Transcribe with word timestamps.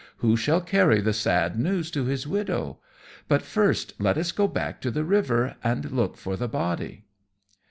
Who 0.17 0.35
shall 0.35 0.61
carry 0.61 0.99
the 0.99 1.13
sad 1.13 1.59
news 1.59 1.91
to 1.91 2.05
his 2.05 2.25
widow? 2.25 2.79
But 3.27 3.43
first 3.43 3.93
let 3.99 4.17
us 4.17 4.31
go 4.31 4.47
back 4.47 4.81
to 4.81 4.89
the 4.89 5.03
river, 5.03 5.57
and 5.63 5.91
look 5.91 6.17
for 6.17 6.35
the 6.35 6.47
body." 6.49 7.03